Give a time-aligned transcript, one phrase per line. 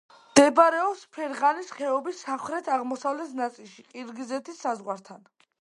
[0.29, 5.27] მდებარეობს ფერღანის ხეობის სამხრეთ-აღმოსავლეთ ნაწილში, ყირგიზეთის საზღვართან.